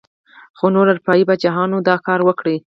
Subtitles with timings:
[0.57, 2.45] خو نورو اروپايي پاچاهانو دا کار وکړ.